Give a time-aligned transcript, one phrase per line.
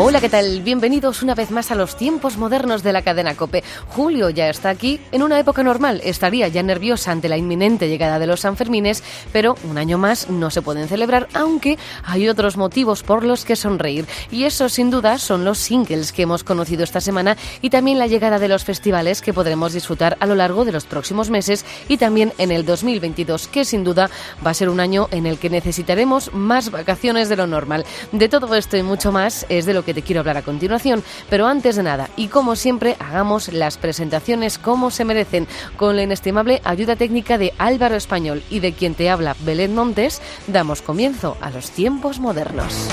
[0.00, 0.62] Hola, ¿qué tal?
[0.62, 3.64] Bienvenidos una vez más a los tiempos modernos de la cadena Cope.
[3.88, 5.00] Julio ya está aquí.
[5.10, 9.02] En una época normal estaría ya nerviosa ante la inminente llegada de los Sanfermines,
[9.32, 13.56] pero un año más no se pueden celebrar, aunque hay otros motivos por los que
[13.56, 14.06] sonreír.
[14.30, 18.06] Y eso, sin duda, son los singles que hemos conocido esta semana y también la
[18.06, 21.96] llegada de los festivales que podremos disfrutar a lo largo de los próximos meses y
[21.96, 24.10] también en el 2022, que sin duda
[24.46, 27.84] va a ser un año en el que necesitaremos más vacaciones de lo normal.
[28.12, 30.42] De todo esto y mucho más es de lo que que te quiero hablar a
[30.42, 31.02] continuación.
[31.30, 36.02] Pero antes de nada, y como siempre, hagamos las presentaciones como se merecen, con la
[36.02, 41.38] inestimable ayuda técnica de Álvaro Español y de quien te habla Belén Montes, damos comienzo
[41.40, 42.86] a los tiempos modernos.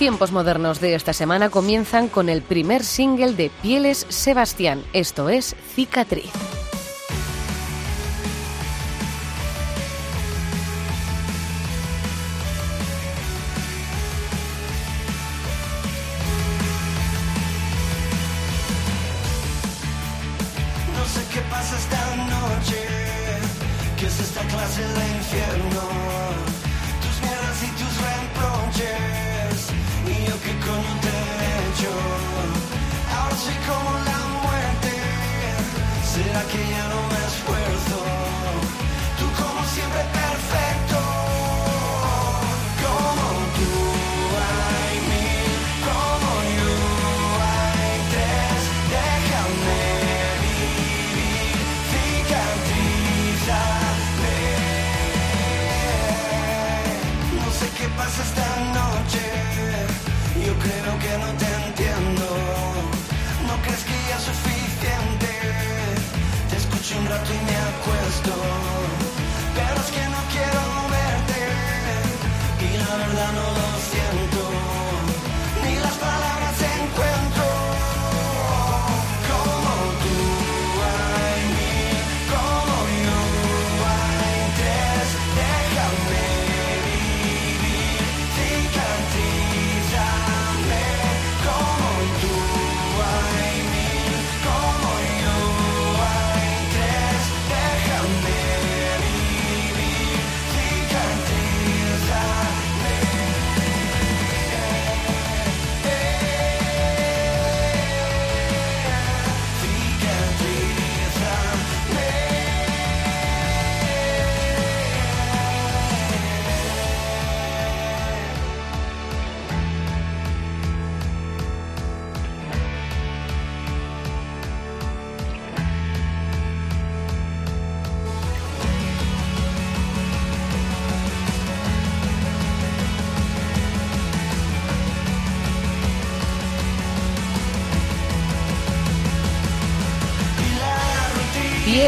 [0.00, 5.54] Tiempos modernos de esta semana comienzan con el primer single de Pieles Sebastián, esto es
[5.74, 6.59] Cicatriz.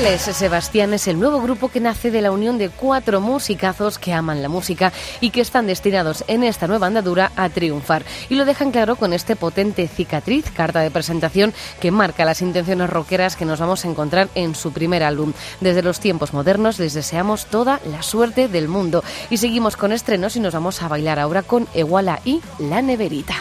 [0.03, 4.43] Sebastián es el nuevo grupo que nace de la unión de cuatro musicazos que aman
[4.43, 8.05] la música y que están destinados en esta nueva andadura a triunfar.
[8.29, 12.91] Y lo dejan claro con este potente cicatriz, carta de presentación que marca las intenciones
[12.91, 15.35] rockeras que nos vamos a encontrar en su primer álbum.
[15.61, 19.05] Desde los tiempos modernos les deseamos toda la suerte del mundo.
[19.31, 23.37] Y seguimos con estrenos y nos vamos a bailar ahora con Iguala y La Neverita.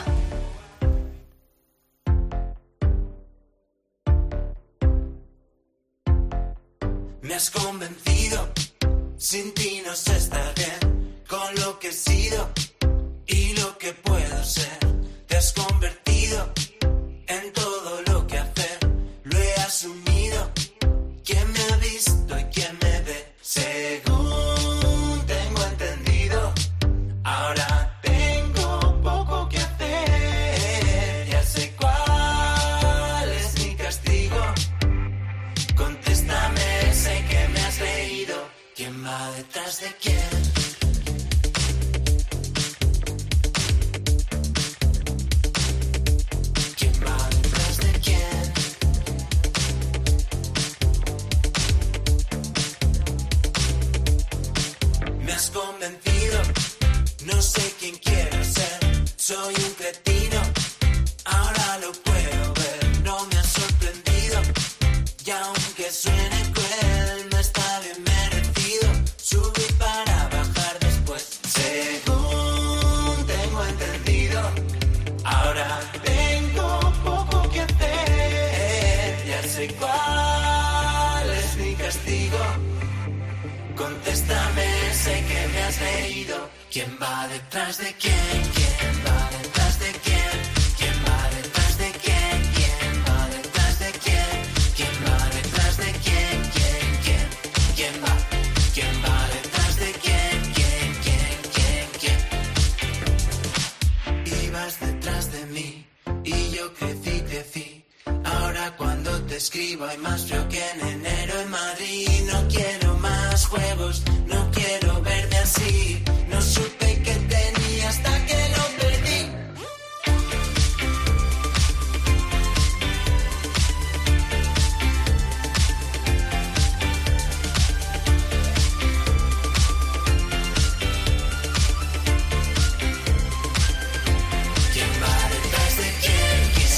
[105.57, 107.85] Y yo crecí, crecí.
[108.23, 112.07] Ahora cuando te escribo hay más frío que en enero en Madrid.
[112.31, 116.03] No quiero más juegos, no quiero verte así.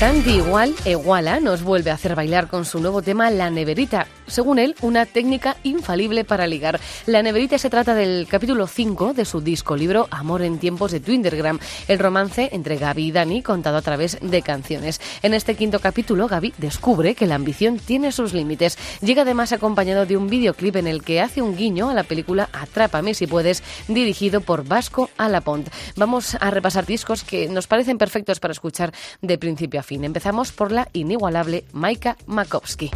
[0.03, 4.05] Sandy Igual Iguala nos vuelve a hacer bailar con su nuevo tema La Neverita.
[4.27, 6.79] Según él, una técnica infalible para ligar.
[7.05, 10.99] La Neverita se trata del capítulo 5 de su disco libro Amor en tiempos de
[10.99, 14.99] Twindergram, el romance entre Gaby y Dani contado a través de canciones.
[15.21, 18.77] En este quinto capítulo, Gaby descubre que la ambición tiene sus límites.
[19.01, 22.49] Llega además acompañado de un videoclip en el que hace un guiño a la película
[22.51, 25.69] Atrápame si puedes, dirigido por Vasco Alapont.
[25.95, 28.91] Vamos a repasar discos que nos parecen perfectos para escuchar
[29.21, 29.92] de principio a fin.
[30.01, 32.89] Empezamos por la inigualable Maika Makowski.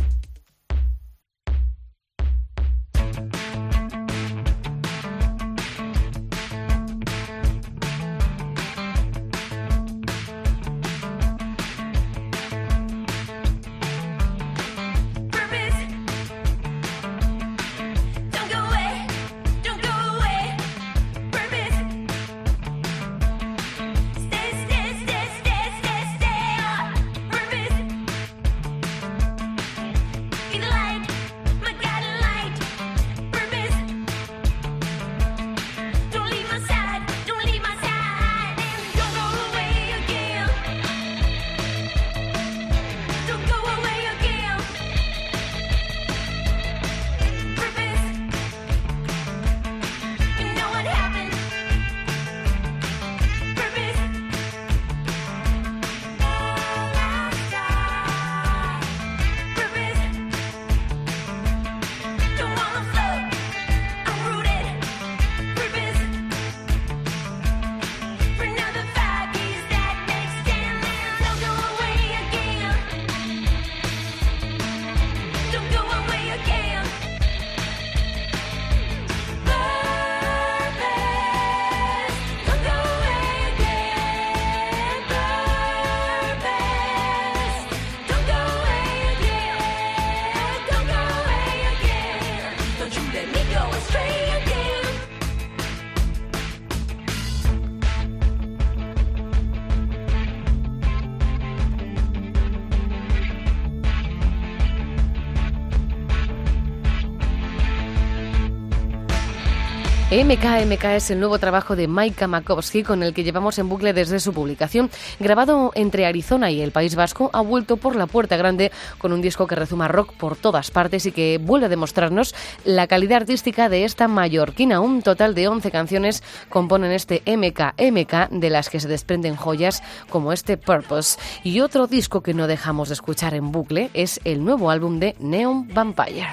[110.24, 114.19] MKMK es el nuevo trabajo de Maika Makowski con el que llevamos en bucle desde
[114.19, 114.90] su publicación.
[115.19, 119.21] Grabado entre Arizona y el País Vasco, ha vuelto por la puerta grande con un
[119.21, 122.33] disco que rezuma rock por todas partes y que vuelve a demostrarnos
[122.66, 124.80] la calidad artística de esta mallorquina.
[124.80, 130.33] Un total de 11 canciones componen este MKMK de las que se desprenden joyas como
[130.33, 131.19] este Purpose.
[131.44, 135.16] Y otro disco que no dejamos de escuchar en bucle es el nuevo álbum de
[135.19, 136.28] Neon Vampire.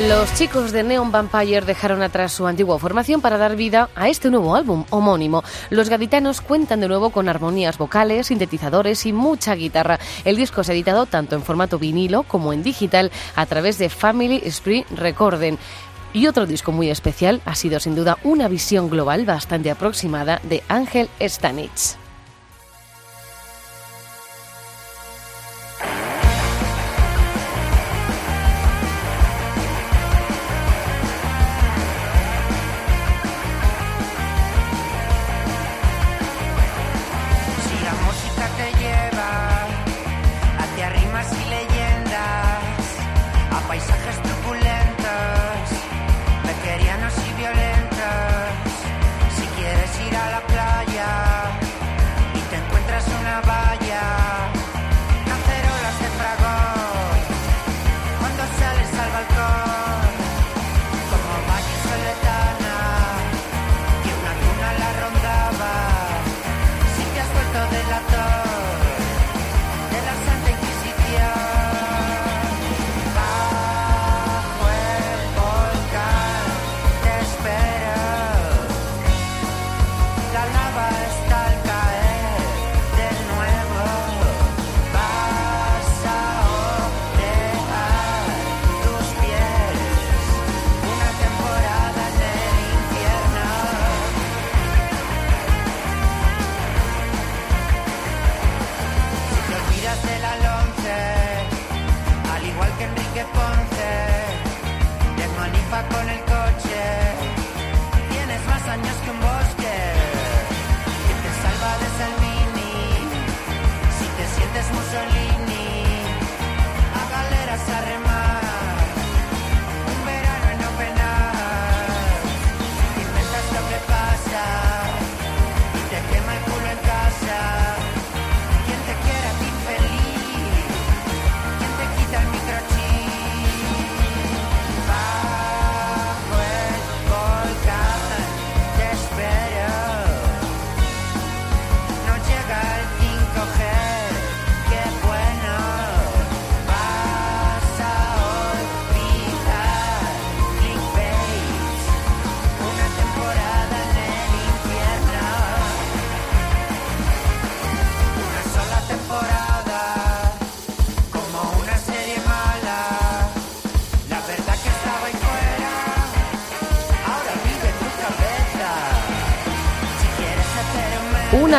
[0.00, 4.28] Los chicos de Neon Vampire dejaron atrás su antigua formación para dar vida a este
[4.28, 5.42] nuevo álbum homónimo.
[5.70, 9.98] Los gaditanos cuentan de nuevo con armonías vocales, sintetizadores y mucha guitarra.
[10.26, 13.88] El disco se ha editado tanto en formato vinilo como en digital a través de
[13.88, 15.56] Family Spree Recording.
[16.12, 20.62] Y otro disco muy especial ha sido sin duda una visión global bastante aproximada de
[20.68, 21.96] Ángel Stanich.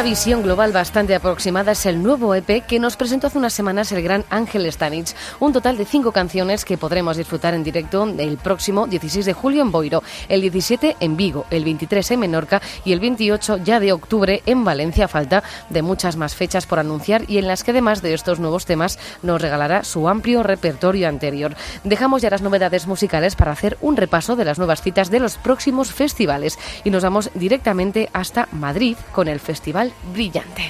[0.10, 4.02] Visión global bastante aproximada es el nuevo EP que nos presentó hace unas semanas el
[4.02, 5.14] gran Ángel Stanich.
[5.42, 9.62] Un total de cinco canciones que podremos disfrutar en directo el próximo 16 de julio
[9.64, 13.92] en Boiro, el 17 en Vigo, el 23 en Menorca y el 28 ya de
[13.92, 15.10] octubre en Valencia.
[15.10, 18.66] Falta de muchas más fechas por anunciar y en las que además de estos nuevos
[18.66, 21.54] temas nos regalará su amplio repertorio anterior.
[21.84, 25.36] Dejamos ya las novedades musicales para hacer un repaso de las nuevas citas de los
[25.36, 30.70] próximos festivales y nos vamos directamente hasta Madrid con el Festival Brillante.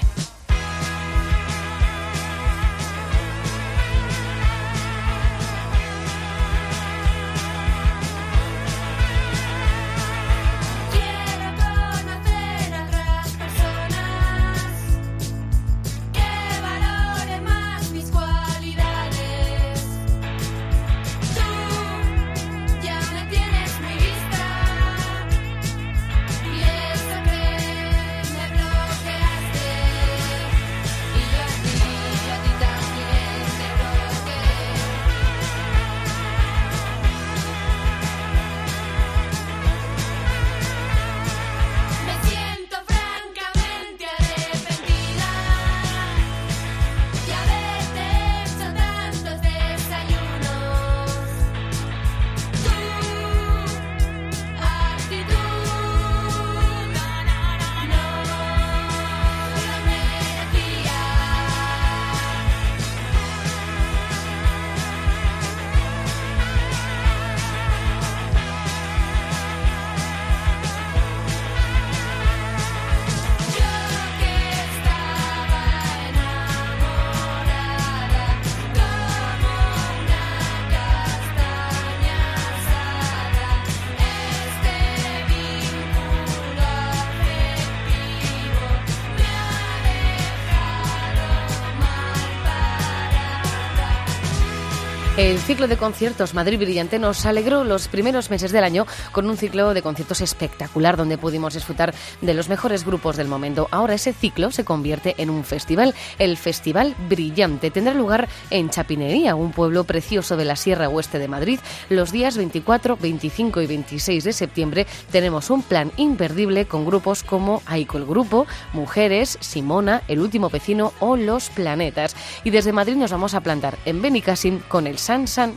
[95.27, 99.35] El ciclo de conciertos Madrid Brillante nos alegró los primeros meses del año con un
[99.35, 103.67] ciclo de conciertos espectacular donde pudimos disfrutar de los mejores grupos del momento.
[103.71, 107.71] Ahora ese ciclo se convierte en un festival, el Festival Brillante.
[107.71, 111.59] Tendrá lugar en Chapinería, un pueblo precioso de la Sierra Oeste de Madrid.
[111.89, 117.61] Los días 24, 25 y 26 de septiembre tenemos un plan imperdible con grupos como
[117.65, 122.15] Aiko el Grupo, Mujeres, Simona, El Último Vecino o Los Planetas.
[122.45, 124.97] Y desde Madrid nos vamos a plantar en Benicassim con el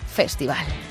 [0.07, 0.90] Festival.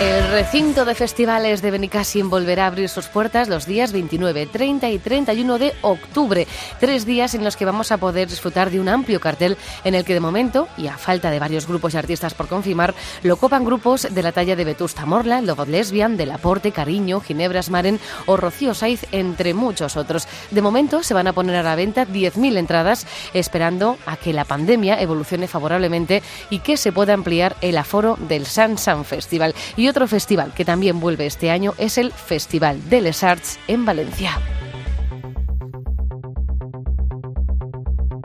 [0.00, 4.88] El recinto de festivales de Benicassim volverá a abrir sus puertas los días 29, 30
[4.88, 6.46] y 31 de octubre.
[6.78, 10.06] Tres días en los que vamos a poder disfrutar de un amplio cartel en el
[10.06, 13.62] que de momento, y a falta de varios grupos y artistas por confirmar, lo copan
[13.62, 18.38] grupos de la talla de Vetusta Morla, Lobot Lesbian, Del Aporte, Cariño, Ginebras Maren o
[18.38, 20.26] Rocío Saiz, entre muchos otros.
[20.50, 24.46] De momento se van a poner a la venta 10.000 entradas, esperando a que la
[24.46, 29.54] pandemia evolucione favorablemente y que se pueda ampliar el aforo del San San Festival.
[29.76, 33.84] Y otro festival que también vuelve este año es el Festival de Les Arts en
[33.84, 34.30] Valencia.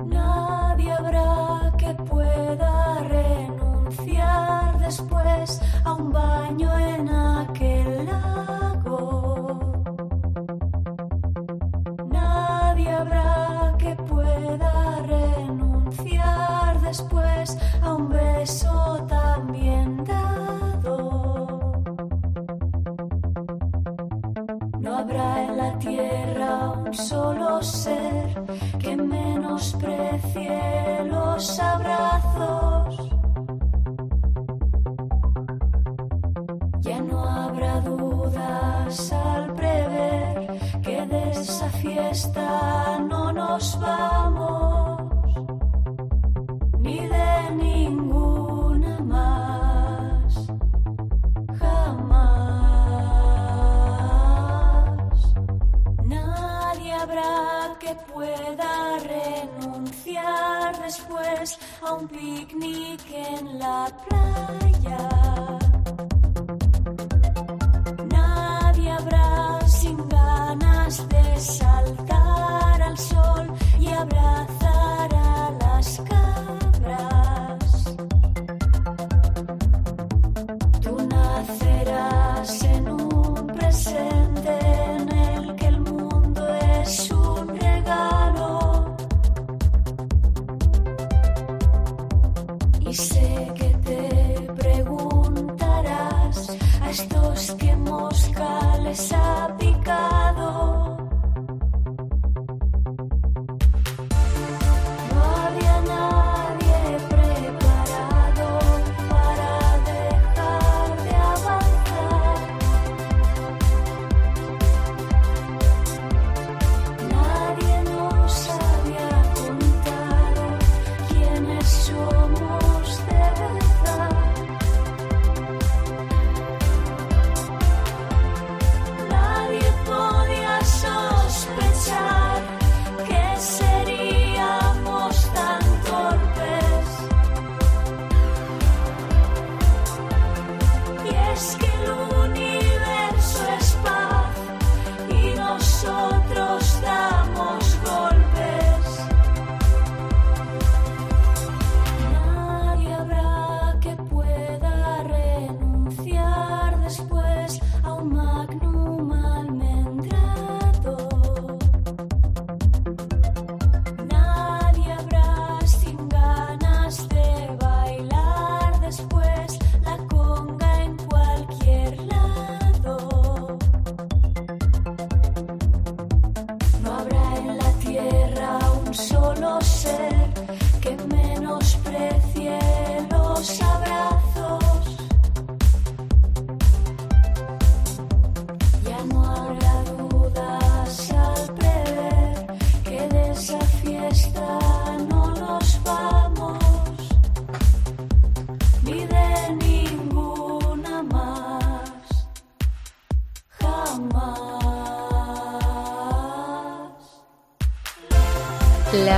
[0.05, 9.59] Nadie habrá que pueda renunciar después a un baño en aquel lago.
[12.11, 19.51] Nadie habrá que pueda renunciar después a un beso tan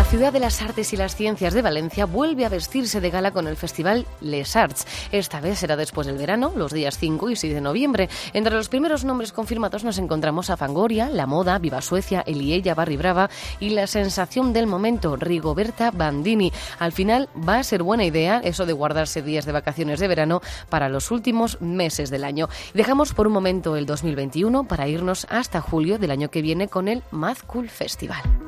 [0.07, 3.45] ciudad de las artes y las ciencias de Valencia vuelve a vestirse de gala con
[3.45, 4.87] el festival Les Arts.
[5.11, 8.07] Esta vez será después del verano, los días 5 y 6 de noviembre.
[8.31, 12.95] Entre los primeros nombres confirmados nos encontramos a Fangoria, La Moda, Viva Suecia, Eliella, Barry
[12.95, 16.53] Brava y la sensación del momento, Rigoberta Bandini.
[16.79, 20.41] Al final va a ser buena idea eso de guardarse días de vacaciones de verano
[20.69, 22.47] para los últimos meses del año.
[22.73, 26.87] Dejamos por un momento el 2021 para irnos hasta julio del año que viene con
[26.87, 28.46] el Mad Cool Festival.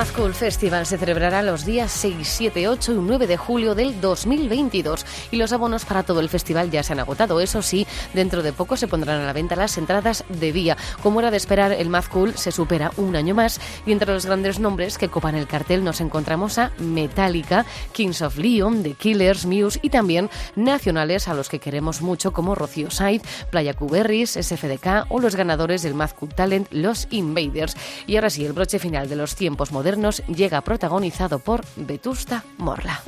[0.00, 4.02] programa Cool Festival se celebrará los días 6, 7, 8 y 9 de julio del
[4.02, 7.40] 2022 y los abonos para todo el festival ya se han agotado.
[7.40, 10.76] Eso sí, dentro de poco se pondrán a la venta las entradas de día.
[11.02, 14.26] Como era de esperar, el Mad Cool se supera un año más y entre los
[14.26, 19.46] grandes nombres que copan el cartel nos encontramos a Metallica, Kings of Leon, The Killers,
[19.46, 25.06] Muse y también nacionales a los que queremos mucho como Rocío Said, Playa Cuberris, SFDK
[25.08, 27.74] o los ganadores del Mad Cool Talent, los Invaders.
[28.06, 33.00] Y ahora sí, el broche final de los tiempos modernos llega protagonizado por Vetusta Morla.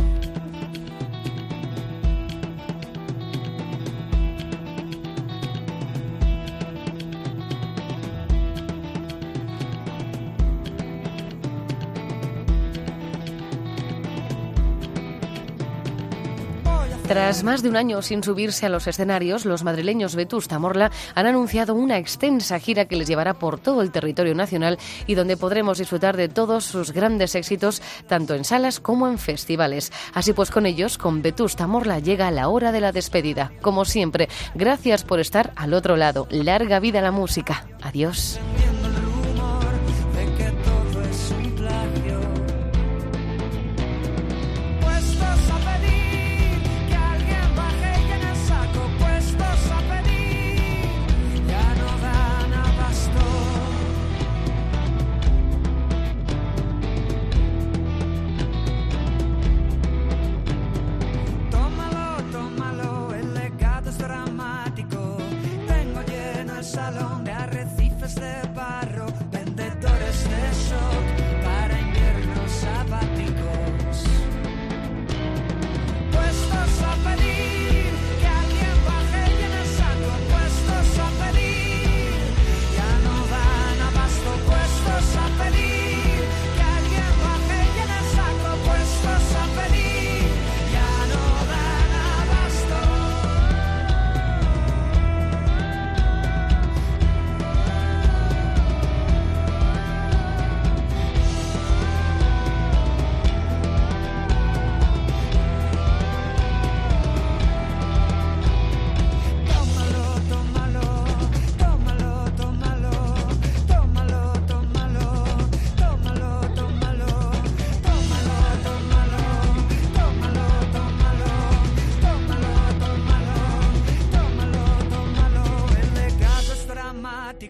[17.13, 21.27] Tras más de un año sin subirse a los escenarios, los madrileños Vetusta Morla han
[21.27, 25.77] anunciado una extensa gira que les llevará por todo el territorio nacional y donde podremos
[25.77, 29.93] disfrutar de todos sus grandes éxitos, tanto en salas como en festivales.
[30.15, 33.53] Así pues, con ellos, con Vetusta Morla llega la hora de la despedida.
[33.61, 36.27] Como siempre, gracias por estar al otro lado.
[36.31, 37.67] Larga vida la música.
[37.83, 38.41] Adiós.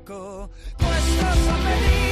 [0.02, 0.50] Dramático.
[0.78, 2.11] Puestos a pedir